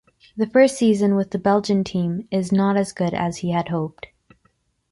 [0.35, 4.07] This first season with the Belgian team is not as good as he had hoped.